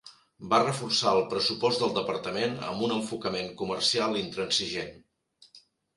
Va 0.51 0.59
reforçar 0.61 1.11
el 1.17 1.27
pressupost 1.33 1.83
del 1.83 1.93
departament 1.99 2.57
amb 2.69 2.85
un 2.87 2.95
enfocament 2.97 3.53
comercial 3.61 4.19
intransigent. 4.23 4.91